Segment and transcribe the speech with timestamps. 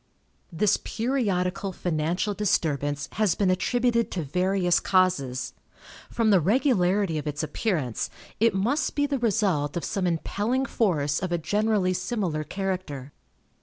[0.51, 5.53] This periodical financial disturbance has been attributed to various causes.
[6.09, 8.09] From the regularity of its appearance,
[8.39, 13.13] it must be the result of some impelling force of a generally similar character.